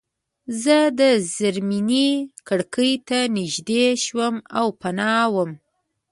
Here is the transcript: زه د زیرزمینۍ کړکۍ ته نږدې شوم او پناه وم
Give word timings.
زه 0.63 0.77
د 0.99 1.01
زیرزمینۍ 1.33 2.09
کړکۍ 2.47 2.93
ته 3.07 3.17
نږدې 3.37 3.85
شوم 4.05 4.35
او 4.59 4.65
پناه 4.81 5.25
وم 5.33 5.51